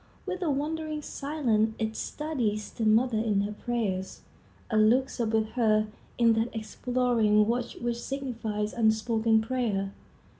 With 0.25 0.41
a 0.41 0.49
wondering 0.49 1.03
silence 1.03 1.75
it 1.77 1.95
studies 1.95 2.71
the 2.71 2.85
mother 2.87 3.19
in 3.19 3.41
her 3.41 3.51
prayers, 3.51 4.21
and 4.71 4.89
looks 4.89 5.19
up 5.19 5.29
with 5.29 5.49
her 5.49 5.89
in 6.17 6.33
that 6.33 6.55
exploring 6.55 7.45
watch 7.45 7.75
which 7.75 7.97
signifies 8.01 8.73
unspoken 8.73 9.41
prayer. 9.41 9.93